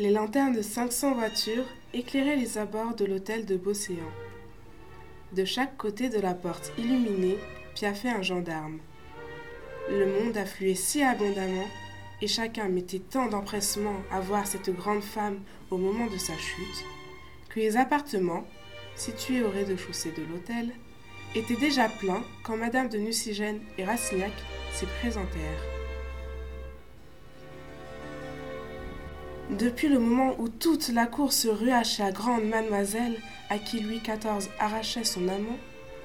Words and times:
Les 0.00 0.08
lanternes 0.08 0.54
de 0.54 0.62
500 0.62 1.12
voitures 1.12 1.66
éclairaient 1.92 2.36
les 2.36 2.56
abords 2.56 2.94
de 2.94 3.04
l'hôtel 3.04 3.44
de 3.44 3.54
Beauséant. 3.58 3.98
De 5.34 5.44
chaque 5.44 5.76
côté 5.76 6.08
de 6.08 6.18
la 6.18 6.32
porte 6.32 6.72
illuminée 6.78 7.36
piaffait 7.74 8.08
un 8.08 8.22
gendarme. 8.22 8.78
Le 9.90 10.06
monde 10.06 10.38
affluait 10.38 10.74
si 10.74 11.02
abondamment 11.02 11.68
et 12.22 12.28
chacun 12.28 12.70
mettait 12.70 13.00
tant 13.10 13.26
d'empressement 13.26 13.96
à 14.10 14.20
voir 14.20 14.46
cette 14.46 14.70
grande 14.70 15.02
femme 15.02 15.40
au 15.70 15.76
moment 15.76 16.06
de 16.06 16.16
sa 16.16 16.38
chute 16.38 16.84
que 17.50 17.60
les 17.60 17.76
appartements, 17.76 18.46
situés 18.96 19.42
au 19.42 19.50
rez-de-chaussée 19.50 20.12
de 20.12 20.22
l'hôtel, 20.22 20.70
étaient 21.34 21.60
déjà 21.60 21.90
pleins 21.90 22.24
quand 22.42 22.56
Madame 22.56 22.88
de 22.88 22.96
Nucigène 22.96 23.60
et 23.76 23.84
Rastignac 23.84 24.32
s'y 24.72 24.86
présentèrent. 25.02 25.79
Depuis 29.58 29.88
le 29.88 29.98
moment 29.98 30.36
où 30.38 30.48
toute 30.48 30.90
la 30.90 31.06
cour 31.06 31.32
se 31.32 31.48
rua 31.48 31.82
chez 31.82 32.04
la 32.04 32.12
grande 32.12 32.44
mademoiselle 32.44 33.16
à 33.48 33.58
qui 33.58 33.80
Louis 33.80 33.98
XIV 33.98 34.48
arrachait 34.60 35.02
son 35.02 35.26
amant, 35.26 35.58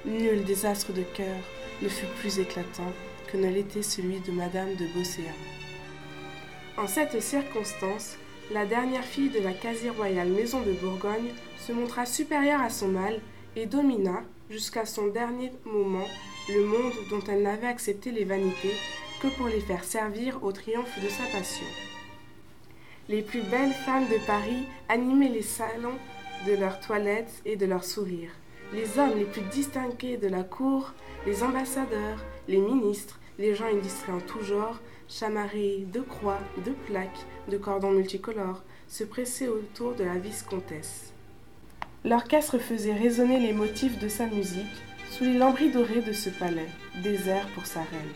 nul 0.04 0.44
désastre 0.44 0.92
de 0.94 1.04
cœur 1.04 1.38
ne 1.84 1.88
fut 1.88 2.08
plus 2.20 2.40
éclatant 2.40 2.92
que 3.28 3.38
ne 3.38 3.48
l'était 3.48 3.84
celui 3.84 4.20
de 4.22 4.32
Madame 4.32 4.74
de 4.76 4.88
Beauséant. 4.88 5.26
En 6.76 6.88
cette 6.88 7.22
circonstance, 7.22 8.18
la 8.52 8.66
dernière 8.66 9.06
fille 9.06 9.30
de 9.30 9.40
la 9.40 9.54
quasi-royale 9.54 10.30
maison 10.30 10.62
de 10.62 10.74
Bourgogne 10.74 11.30
se 11.60 11.72
montra 11.72 12.08
supérieure 12.08 12.62
à 12.62 12.72
son 12.72 12.88
mâle 12.88 13.20
et 13.56 13.68
domina, 13.68 14.24
jusqu'à 14.50 14.86
son 14.86 15.08
dernier 15.08 15.52
moment, 15.66 16.08
le 16.50 16.66
monde 16.66 16.94
dont 17.12 17.24
elle 17.28 17.44
n'avait 17.44 17.68
accepté 17.68 18.12
les 18.12 18.26
vanités 18.26 18.74
que 19.22 19.28
pour 19.28 19.48
les 19.48 19.62
faire 19.62 19.84
servir 19.84 20.44
au 20.44 20.52
triomphe 20.52 21.00
de 21.02 21.10
sa 21.10 21.24
passion. 21.26 21.66
Les 23.08 23.22
plus 23.22 23.42
belles 23.42 23.74
femmes 23.86 24.08
de 24.08 24.18
Paris 24.26 24.66
animaient 24.90 25.30
les 25.30 25.44
salons 25.44 26.00
de 26.48 26.54
leurs 26.54 26.80
toilettes 26.80 27.42
et 27.46 27.56
de 27.56 27.68
leurs 27.68 27.84
sourires. 27.84 28.32
Les 28.74 28.98
hommes 28.98 29.16
les 29.16 29.26
plus 29.26 29.44
distingués 29.44 30.18
de 30.18 30.28
la 30.28 30.42
cour, 30.42 30.92
les 31.28 31.44
ambassadeurs, 31.44 32.24
les 32.48 32.58
ministres, 32.58 33.20
les 33.38 33.54
gens 33.54 33.68
illustrés 33.68 34.12
en 34.12 34.20
tout 34.22 34.42
genre, 34.42 34.80
chamarrés 35.08 35.86
de 35.94 36.02
croix, 36.02 36.40
de 36.66 36.72
plaques, 36.88 37.26
de 37.48 37.58
cordons 37.58 37.92
multicolores, 37.92 38.64
se 38.88 39.04
pressaient 39.04 39.50
autour 39.50 39.94
de 39.94 40.04
la 40.04 40.18
viscomtesse. 40.18 41.14
L'orchestre 42.04 42.58
faisait 42.58 42.94
résonner 42.94 43.40
les 43.40 43.54
motifs 43.54 44.00
de 44.00 44.08
sa 44.08 44.26
musique 44.26 44.66
sous 45.12 45.26
les 45.26 45.38
lambris 45.38 45.70
dorés 45.70 46.02
de 46.02 46.14
ce 46.14 46.32
palais, 46.32 46.70
désert 47.04 47.48
pour 47.54 47.68
sa 47.68 47.82
reine. 47.82 48.14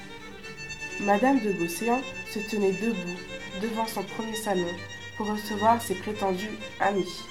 Madame 1.02 1.40
de 1.40 1.54
Beauséant 1.54 2.02
se 2.30 2.40
tenait 2.40 2.74
debout 2.74 3.20
devant 3.62 3.88
son 3.88 4.04
premier 4.04 4.36
salon 4.36 4.68
pour 5.16 5.28
recevoir 5.28 5.82
ses 5.82 5.96
prétendus 5.96 6.52
amis. 6.82 7.24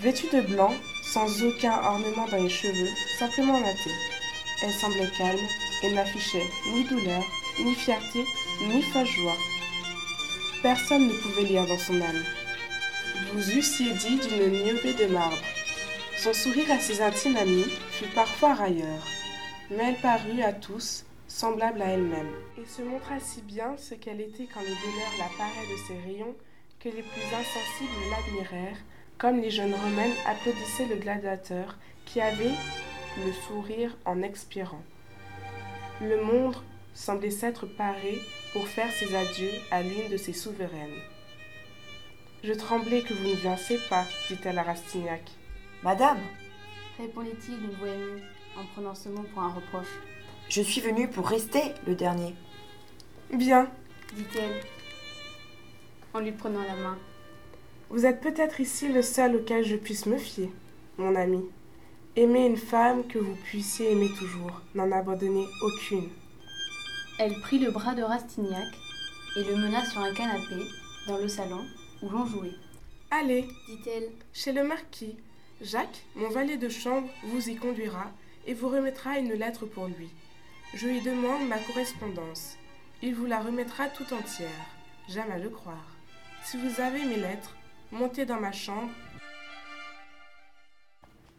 Vêtue 0.00 0.28
de 0.32 0.40
blanc, 0.40 0.72
sans 1.12 1.42
aucun 1.44 1.78
ornement 1.78 2.26
dans 2.28 2.42
les 2.42 2.48
cheveux, 2.48 2.88
simplement 3.18 3.60
mattée, 3.60 3.90
elle 4.62 4.72
semblait 4.72 5.10
calme 5.18 5.46
et 5.82 5.92
n'affichait 5.92 6.46
ni 6.72 6.84
douleur, 6.84 7.22
ni 7.60 7.74
fierté, 7.74 8.24
ni 8.62 8.82
fausse 8.82 9.08
joie. 9.08 9.36
Personne 10.62 11.08
ne 11.08 11.12
pouvait 11.12 11.44
lire 11.44 11.66
dans 11.66 11.78
son 11.78 12.00
âme. 12.00 12.24
Vous 13.34 13.50
eussiez 13.50 13.92
dit 13.92 14.16
d'une 14.16 14.64
myopée 14.64 14.94
de 14.94 15.06
marbre. 15.12 15.36
Son 16.16 16.32
sourire 16.32 16.70
à 16.70 16.78
ses 16.78 17.02
intimes 17.02 17.36
amis 17.36 17.66
fut 17.90 18.08
parfois 18.14 18.54
railleur, 18.54 19.06
mais 19.70 19.88
elle 19.88 20.00
parut 20.00 20.42
à 20.42 20.54
tous 20.54 21.04
semblable 21.36 21.82
à 21.82 21.90
elle-même, 21.90 22.32
et 22.56 22.64
se 22.64 22.80
montra 22.80 23.20
si 23.20 23.42
bien 23.42 23.76
ce 23.76 23.94
qu'elle 23.94 24.22
était 24.22 24.46
quand 24.46 24.62
le 24.62 24.68
bonheur 24.68 25.12
la 25.18 25.28
parait 25.36 25.66
de 25.70 25.76
ses 25.86 25.98
rayons 25.98 26.34
que 26.80 26.88
les 26.88 27.02
plus 27.02 27.26
insensibles 27.26 28.10
l'admirèrent, 28.10 28.78
comme 29.18 29.42
les 29.42 29.50
jeunes 29.50 29.74
romaines 29.74 30.14
applaudissaient 30.24 30.86
le 30.86 30.96
gladiateur 30.96 31.76
qui 32.06 32.22
avait 32.22 32.54
le 33.22 33.32
sourire 33.46 33.94
en 34.06 34.22
expirant. 34.22 34.80
Le 36.00 36.22
monde 36.22 36.56
semblait 36.94 37.30
s'être 37.30 37.66
paré 37.66 38.18
pour 38.54 38.66
faire 38.66 38.90
ses 38.90 39.14
adieux 39.14 39.52
à 39.70 39.82
l'une 39.82 40.08
de 40.10 40.16
ses 40.16 40.32
souveraines. 40.32 41.02
Je 42.44 42.54
tremblais 42.54 43.02
que 43.02 43.12
vous 43.12 43.28
ne 43.28 43.34
vinssiez 43.34 43.78
pas, 43.90 44.06
dit-elle 44.30 44.58
à 44.58 44.62
Rastignac. 44.62 45.30
Madame, 45.82 46.20
répondit-il 46.96 47.58
d'une 47.58 47.76
voix 47.76 47.88
émue, 47.88 48.22
en 48.58 48.64
prenant 48.72 48.94
ce 48.94 49.10
mot 49.10 49.24
pour 49.34 49.42
un 49.42 49.52
reproche. 49.52 50.00
Je 50.48 50.62
suis 50.62 50.80
venue 50.80 51.08
pour 51.08 51.26
rester 51.26 51.60
le 51.86 51.94
dernier. 51.94 52.34
Bien, 53.32 53.68
dit-elle, 54.14 54.62
en 56.14 56.20
lui 56.20 56.32
prenant 56.32 56.62
la 56.62 56.76
main. 56.76 56.98
vous 57.90 58.06
êtes 58.06 58.20
peut-être 58.20 58.60
ici 58.60 58.88
le 58.88 59.02
seul 59.02 59.36
auquel 59.36 59.64
je 59.64 59.76
puisse 59.76 60.06
me 60.06 60.18
fier, 60.18 60.48
mon 60.98 61.14
ami. 61.14 61.44
Aimez 62.14 62.46
une 62.46 62.56
femme 62.56 63.06
que 63.06 63.18
vous 63.18 63.34
puissiez 63.44 63.92
aimer 63.92 64.08
toujours, 64.18 64.62
n'en 64.74 64.90
abandonnez 64.92 65.46
aucune. 65.62 66.08
Elle 67.18 67.40
prit 67.40 67.58
le 67.58 67.70
bras 67.70 67.94
de 67.94 68.02
Rastignac 68.02 68.68
et 69.36 69.44
le 69.44 69.56
mena 69.56 69.84
sur 69.84 70.00
un 70.00 70.14
canapé 70.14 70.62
dans 71.08 71.18
le 71.18 71.28
salon 71.28 71.64
où 72.02 72.08
l'on 72.08 72.24
jouait. 72.24 72.54
Allez, 73.10 73.46
Dit-elle, 73.68 74.10
chez 74.32 74.52
le 74.52 74.64
marquis. 74.64 75.16
Jacques, 75.60 76.04
mon 76.14 76.28
valet 76.28 76.56
de 76.56 76.68
chambre, 76.68 77.08
vous 77.24 77.48
y 77.48 77.56
conduira 77.56 78.10
et 78.46 78.54
vous 78.54 78.68
remettra 78.68 79.18
une 79.18 79.32
lettre 79.32 79.66
pour 79.66 79.86
lui. 79.86 80.08
Je 80.74 80.88
lui 80.88 81.00
demande 81.00 81.48
ma 81.48 81.58
correspondance. 81.58 82.56
Il 83.02 83.14
vous 83.14 83.26
la 83.26 83.40
remettra 83.40 83.88
tout 83.88 84.12
entière. 84.12 84.50
J'aime 85.08 85.30
à 85.30 85.38
le 85.38 85.48
croire. 85.48 85.96
Si 86.44 86.56
vous 86.56 86.80
avez 86.80 87.04
mes 87.04 87.16
lettres, 87.16 87.56
montez 87.92 88.26
dans 88.26 88.40
ma 88.40 88.52
chambre. 88.52 88.90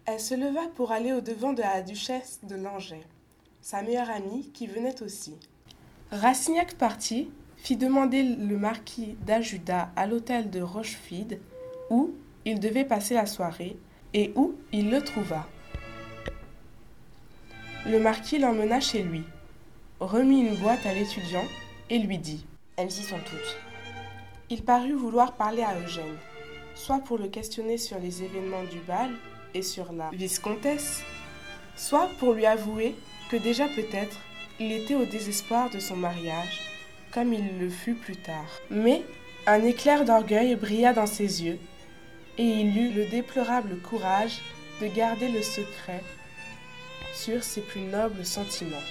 Elle 0.06 0.20
se 0.20 0.34
leva 0.34 0.62
pour 0.76 0.92
aller 0.92 1.12
au-devant 1.12 1.54
de 1.54 1.62
la 1.62 1.82
duchesse 1.82 2.40
de 2.44 2.56
Langeais, 2.56 3.06
sa 3.62 3.82
meilleure 3.82 4.10
amie 4.10 4.50
qui 4.54 4.66
venait 4.66 5.04
aussi. 5.04 5.36
Rastignac 6.12 6.76
partit, 6.76 7.30
fit 7.58 7.76
demander 7.76 8.24
le 8.24 8.58
marquis 8.58 9.18
d'Ajuda 9.26 9.92
à 9.98 10.08
l'hôtel 10.08 10.50
de 10.50 10.62
Rochefide, 10.62 11.42
où 11.90 12.14
il 12.46 12.62
devait 12.62 12.86
passer 12.86 13.16
la 13.16 13.26
soirée, 13.26 13.78
et 14.14 14.32
où 14.36 14.56
il 14.72 14.90
le 14.90 15.02
trouva. 15.04 15.46
Le 17.90 18.00
marquis 18.00 18.38
l'emmena 18.38 18.82
chez 18.82 19.02
lui, 19.02 19.24
remit 20.02 20.42
une 20.42 20.56
boîte 20.56 20.86
à 20.86 20.94
l'étudiant 20.94 21.46
et 21.90 22.00
lui 22.00 22.18
dit 22.18 22.46
Elles 22.76 22.88
y 22.88 23.04
sont 23.04 23.20
toutes. 23.20 23.58
Il 24.50 24.64
parut 24.64 24.92
vouloir 24.92 25.38
parler 25.38 25.64
à 25.64 25.80
Eugène, 25.80 26.18
soit 26.76 27.00
pour 27.00 27.18
le 27.18 27.30
questionner 27.30 27.78
sur 27.78 27.98
les 27.98 28.24
événements 28.24 28.66
du 28.70 28.80
bal 28.80 29.12
et 29.54 29.62
sur 29.62 29.94
la 29.94 30.10
viscomtesse, 30.12 31.02
soit 31.78 32.10
pour 32.20 32.34
lui 32.34 32.46
avouer 32.46 32.94
que 33.32 33.38
déjà 33.38 33.70
peut-être 33.70 34.18
il 34.60 34.74
était 34.74 34.96
au 34.96 35.06
désespoir 35.06 35.70
de 35.70 35.80
son 35.80 35.96
mariage, 35.96 36.60
comme 37.14 37.32
il 37.32 37.58
le 37.58 37.70
fut 37.70 37.96
plus 37.96 38.18
tard. 38.18 38.60
Mais 38.70 39.02
un 39.46 39.64
éclair 39.64 40.04
d'orgueil 40.04 40.56
brilla 40.56 40.92
dans 40.92 41.08
ses 41.08 41.46
yeux, 41.46 41.60
et 42.38 42.44
il 42.44 42.78
eut 42.78 42.92
le 42.92 43.06
déplorable 43.06 43.78
courage 43.80 44.42
de 44.82 44.88
garder 44.88 45.30
le 45.30 45.42
secret 45.42 46.04
sur 47.18 47.44
ses 47.44 47.62
plus 47.62 47.82
nobles 47.82 48.26
sentiments. 48.26 48.84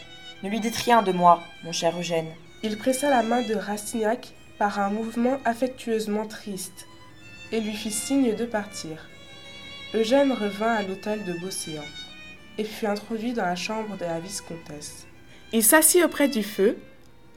Ne 0.43 0.51
lui 0.51 0.61
dites 0.61 0.77
rien 0.77 1.03
de 1.03 1.13
moi, 1.13 1.43
mon 1.65 1.73
cher 1.73 1.97
Eugène. 1.99 2.29
Il 2.63 2.77
pressa 2.77 3.09
la 3.09 3.23
main 3.23 3.43
de 3.43 3.55
Rastignac 3.55 4.35
par 4.59 4.81
un 4.81 4.91
mouvement 4.91 5.39
affectueusement 5.45 6.27
triste 6.27 6.87
et 7.53 7.61
lui 7.61 7.73
fit 7.73 7.91
signe 7.91 8.35
de 8.35 8.45
partir. 8.45 9.09
Eugène 9.95 10.33
revint 10.33 10.75
à 10.75 10.83
l'hôtel 10.83 11.25
de 11.25 11.39
Beauséant 11.39 11.85
et 12.59 12.65
fut 12.65 12.87
introduit 12.87 13.33
dans 13.33 13.45
la 13.45 13.55
chambre 13.55 13.97
de 13.97 14.05
la 14.05 14.19
viscomtesse. 14.19 15.07
Il 15.53 15.63
s'assit 15.63 16.05
auprès 16.05 16.29
du 16.29 16.43
feu, 16.43 16.77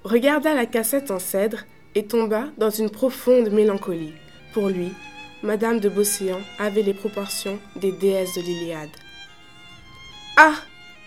regarda 0.03 0.55
la 0.55 0.65
cassette 0.65 1.11
en 1.11 1.19
cèdre 1.19 1.65
et 1.93 2.05
tomba 2.05 2.45
dans 2.57 2.69
une 2.69 2.89
profonde 2.89 3.49
mélancolie. 3.51 4.13
Pour 4.53 4.69
lui, 4.69 4.91
Madame 5.43 5.79
de 5.79 5.89
Beauséant 5.89 6.41
avait 6.57 6.81
les 6.81 6.93
proportions 6.93 7.59
des 7.75 7.91
déesses 7.91 8.35
de 8.35 8.41
l'Iliade. 8.41 8.89
Ah 10.37 10.55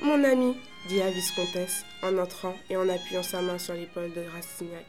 Mon 0.04 0.25
ami 0.25 0.56
dit 0.88 0.99
la 0.99 1.10
viscomtesse 1.10 1.84
en 2.02 2.19
entrant 2.19 2.54
et 2.69 2.76
en 2.76 2.88
appuyant 2.88 3.22
sa 3.22 3.40
main 3.40 3.56
sur 3.58 3.75
l'épaule 3.75 4.12
de 4.12 4.22
Rastignac. 4.34 4.84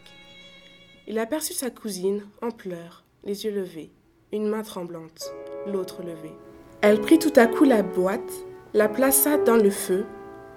Il 1.08 1.20
aperçut 1.20 1.54
sa 1.54 1.70
cousine 1.70 2.24
en 2.42 2.50
pleurs, 2.50 3.04
les 3.24 3.46
yeux 3.46 3.52
levés, 3.52 3.92
une 4.32 4.48
main 4.48 4.64
tremblante, 4.64 5.32
l'autre 5.68 6.02
levée. 6.02 6.34
Elle 6.82 7.00
prit 7.00 7.20
tout 7.20 7.34
à 7.36 7.46
coup 7.46 7.64
la 7.64 7.84
boîte, 7.84 8.34
la 8.74 8.90
plaça 8.90 9.38
dans 9.38 9.56
le 9.56 9.70
feu 9.70 10.08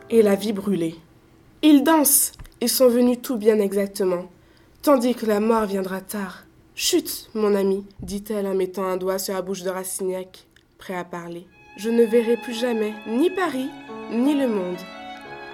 et 0.09 0.23
la 0.23 0.37
vit 0.37 0.55
brûler. 0.55 0.95
Ils 1.61 1.85
dansent 1.85 2.33
Ils 2.63 2.71
sont 2.71 2.89
venus 2.89 3.19
tout 3.21 3.37
bien 3.37 3.59
exactement, 3.59 4.31
tandis 4.81 5.15
que 5.15 5.27
la 5.27 5.41
mort 5.41 5.67
viendra 5.67 6.01
tard. 6.01 6.45
Chut, 6.75 7.29
mon 7.35 7.55
ami, 7.55 7.85
dit-elle 8.01 8.47
en 8.47 8.55
mettant 8.55 8.85
un 8.85 8.97
doigt 8.97 9.19
sur 9.19 9.35
la 9.35 9.43
bouche 9.43 9.63
de 9.63 9.71
Rastignac, 9.71 10.47
prêt 10.79 10.97
à 10.97 11.05
parler. 11.05 11.47
Je 11.77 11.91
ne 11.91 12.05
verrai 12.05 12.39
plus 12.39 12.55
jamais 12.55 12.95
ni 13.07 13.29
Paris, 13.29 13.69
ni 14.11 14.35
le 14.35 14.47
monde. 14.47 14.79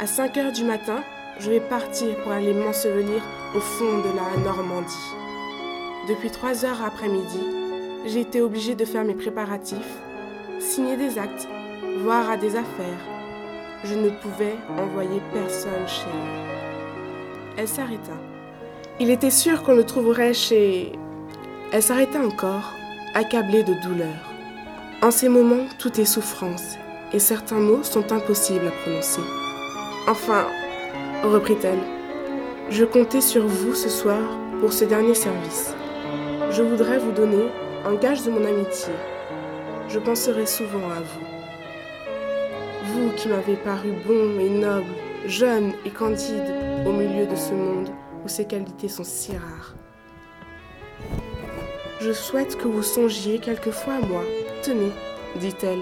À 0.00 0.06
cinq 0.06 0.36
heures 0.36 0.52
du 0.52 0.64
matin, 0.64 1.02
je 1.38 1.50
vais 1.50 1.60
partir 1.60 2.14
pour 2.22 2.32
aller 2.32 2.52
m'ensevelir 2.52 3.22
au 3.54 3.60
fond 3.60 3.98
de 3.98 4.16
la 4.16 4.42
Normandie. 4.42 4.92
Depuis 6.08 6.30
trois 6.30 6.64
heures 6.64 6.82
après-midi, 6.84 7.40
j'ai 8.06 8.20
été 8.20 8.40
obligée 8.40 8.74
de 8.74 8.84
faire 8.84 9.04
mes 9.04 9.14
préparatifs, 9.14 9.98
signer 10.58 10.96
des 10.96 11.18
actes, 11.18 11.48
voir 11.98 12.28
à 12.30 12.36
des 12.36 12.56
affaires. 12.56 13.06
Je 13.84 13.94
ne 13.94 14.10
pouvais 14.10 14.56
envoyer 14.78 15.20
personne 15.32 15.86
chez 15.86 16.06
elle. 16.06 17.58
Elle 17.58 17.68
s'arrêta. 17.68 18.12
Il 19.00 19.10
était 19.10 19.30
sûr 19.30 19.62
qu'on 19.62 19.74
le 19.74 19.84
trouverait 19.84 20.34
chez... 20.34 20.92
Elle 21.72 21.82
s'arrêta 21.82 22.20
encore, 22.20 22.72
accablée 23.14 23.62
de 23.62 23.74
douleur. 23.82 24.32
En 25.02 25.10
ces 25.10 25.28
moments, 25.28 25.66
tout 25.78 26.00
est 26.00 26.04
souffrance, 26.04 26.76
et 27.14 27.18
certains 27.18 27.58
mots 27.58 27.82
sont 27.82 28.12
impossibles 28.12 28.66
à 28.66 28.82
prononcer. 28.82 29.20
Enfin, 30.08 30.46
reprit-elle, 31.22 31.82
je 32.70 32.84
comptais 32.84 33.20
sur 33.20 33.46
vous 33.46 33.74
ce 33.74 33.88
soir 33.88 34.22
pour 34.60 34.72
ce 34.72 34.84
dernier 34.84 35.14
service. 35.14 35.74
Je 36.50 36.62
voudrais 36.62 36.98
vous 36.98 37.12
donner 37.12 37.44
un 37.84 37.94
gage 37.94 38.22
de 38.24 38.30
mon 38.30 38.44
amitié. 38.44 38.92
Je 39.88 39.98
penserai 39.98 40.46
souvent 40.46 40.88
à 40.90 41.00
vous. 41.00 41.26
Vous 42.92 43.10
qui 43.12 43.28
m'avez 43.28 43.56
paru 43.56 43.92
bon 44.06 44.38
et 44.40 44.48
noble, 44.48 44.86
jeune 45.26 45.72
et 45.84 45.90
candide 45.90 46.54
au 46.86 46.92
milieu 46.92 47.26
de 47.26 47.36
ce 47.36 47.52
monde 47.52 47.90
où 48.24 48.28
ces 48.28 48.46
qualités 48.46 48.88
sont 48.88 49.04
si 49.04 49.32
rares. 49.32 49.74
Je 52.00 52.12
souhaite 52.12 52.56
que 52.56 52.66
vous 52.68 52.82
songiez 52.82 53.38
quelquefois 53.38 53.94
à 53.94 54.06
moi. 54.06 54.22
Tenez, 54.62 54.90
dit-elle 55.36 55.78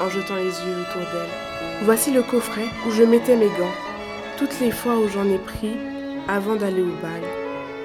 en 0.00 0.08
jetant 0.08 0.36
les 0.36 0.44
yeux 0.44 0.80
autour 0.80 1.02
d'elle. 1.02 1.84
Voici 1.84 2.12
le 2.12 2.22
coffret 2.22 2.66
où 2.86 2.90
je 2.90 3.02
mettais 3.02 3.36
mes 3.36 3.48
gants. 3.48 3.74
Toutes 4.38 4.58
les 4.60 4.70
fois 4.70 4.96
où 4.96 5.08
j'en 5.08 5.28
ai 5.28 5.38
pris 5.38 5.76
avant 6.28 6.56
d'aller 6.56 6.82
au 6.82 6.94
bal 7.02 7.22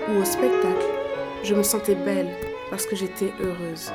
ou 0.10 0.22
au 0.22 0.26
spectacle, 0.26 0.86
je 1.44 1.56
me 1.56 1.64
sentais 1.64 1.96
belle 1.96 2.30
parce 2.70 2.86
que 2.86 2.96
j'étais 2.96 3.32
heureuse. 3.42 3.92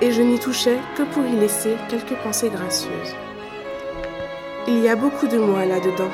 Et 0.00 0.12
je 0.12 0.22
n'y 0.22 0.38
touchais 0.38 0.78
que 0.96 1.02
pour 1.02 1.24
y 1.24 1.36
laisser 1.36 1.74
quelques 1.88 2.16
pensées 2.22 2.50
gracieuses. 2.50 3.14
Il 4.66 4.80
y 4.80 4.88
a 4.88 4.96
beaucoup 4.96 5.26
de 5.26 5.38
moi 5.38 5.64
là-dedans. 5.64 6.10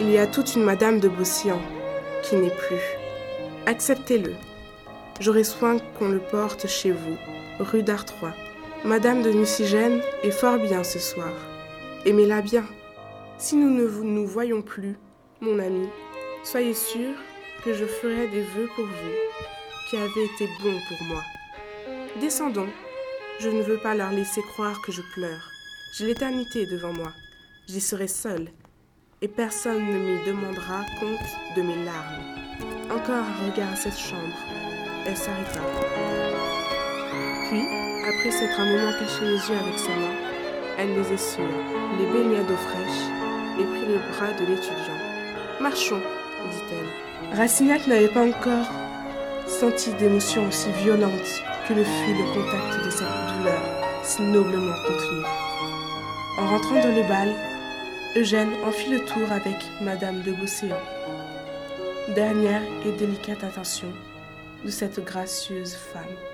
Il 0.00 0.10
y 0.10 0.18
a 0.18 0.26
toute 0.26 0.54
une 0.56 0.64
Madame 0.64 1.00
de 1.00 1.08
Bossian 1.08 1.60
qui 2.22 2.36
n'est 2.36 2.48
plus. 2.50 2.82
Acceptez-le. 3.66 4.34
J'aurai 5.20 5.44
soin 5.44 5.76
qu'on 5.98 6.08
le 6.08 6.18
porte 6.18 6.66
chez 6.66 6.90
vous, 6.90 7.16
rue 7.60 7.82
d'Artrois. 7.82 8.34
Madame 8.84 9.22
de 9.22 9.30
Nucigène 9.30 10.00
est 10.24 10.32
fort 10.32 10.58
bien 10.58 10.82
ce 10.82 10.98
soir. 10.98 11.32
Aimez-la 12.04 12.42
bien. 12.42 12.64
Si 13.38 13.54
nous 13.54 13.70
ne 13.70 13.86
nous 13.86 14.26
voyons 14.26 14.60
plus, 14.60 14.96
mon 15.40 15.60
ami, 15.60 15.88
soyez 16.42 16.74
sûr 16.74 17.14
que 17.64 17.72
je 17.74 17.84
ferai 17.84 18.26
des 18.26 18.42
vœux 18.42 18.68
pour 18.74 18.84
vous, 18.84 19.88
qui 19.88 19.96
avez 19.96 20.24
été 20.24 20.48
bons 20.64 20.80
pour 20.88 21.06
moi. 21.06 21.22
Descendons. 22.20 22.68
Je 23.38 23.50
ne 23.50 23.62
veux 23.62 23.78
pas 23.78 23.94
leur 23.94 24.10
laisser 24.10 24.42
croire 24.42 24.80
que 24.82 24.90
je 24.90 25.02
pleure. 25.14 25.48
J'ai 25.96 26.06
l'éternité 26.06 26.66
devant 26.66 26.92
moi. 26.92 27.12
J'y 27.68 27.80
serai 27.80 28.08
seule, 28.08 28.48
et 29.20 29.28
personne 29.28 29.86
ne 29.86 29.98
m'y 29.98 30.24
demandera 30.26 30.82
compte 30.98 31.56
de 31.56 31.62
mes 31.62 31.84
larmes. 31.84 32.24
Encore 32.90 33.24
un 33.24 33.50
regard 33.50 33.72
à 33.72 33.76
cette 33.76 33.96
chambre. 33.96 34.36
Elle 35.06 35.16
s'arrêta. 35.16 35.60
Puis, 37.48 37.91
après 38.08 38.30
s'être 38.30 38.58
un 38.58 38.64
moment 38.64 38.92
caché 38.92 39.24
les 39.24 39.36
yeux 39.36 39.58
avec 39.60 39.78
sa 39.78 39.90
main, 39.90 40.14
elle 40.78 40.94
les 40.94 41.12
essua, 41.12 41.44
les 41.98 42.06
baigna 42.06 42.42
d'eau 42.42 42.56
fraîche 42.56 43.02
et 43.60 43.64
prit 43.64 43.86
le 43.86 43.98
bras 44.10 44.32
de 44.32 44.46
l'étudiant. 44.46 45.00
Marchons, 45.60 46.00
dit-elle. 46.50 47.36
Rastignac 47.36 47.86
n'avait 47.86 48.08
pas 48.08 48.26
encore 48.26 48.66
senti 49.46 49.92
d'émotion 49.94 50.48
aussi 50.48 50.70
violente 50.82 51.42
que 51.68 51.74
le 51.74 51.84
fut 51.84 52.14
le 52.14 52.24
contact 52.34 52.84
de 52.84 52.90
cette 52.90 53.36
douleur 53.36 53.62
si 54.02 54.22
noblement 54.22 54.74
contenue. 54.86 55.26
En 56.38 56.46
rentrant 56.46 56.80
dans 56.80 56.96
le 56.96 57.06
bal, 57.08 57.32
Eugène 58.16 58.52
en 58.64 58.72
fit 58.72 58.90
le 58.90 59.04
tour 59.04 59.30
avec 59.30 59.56
Madame 59.80 60.22
de 60.22 60.32
Beauséant. 60.32 60.76
Dernière 62.08 62.62
et 62.84 62.92
délicate 62.92 63.44
attention 63.44 63.88
de 64.64 64.70
cette 64.70 65.04
gracieuse 65.04 65.74
femme. 65.74 66.31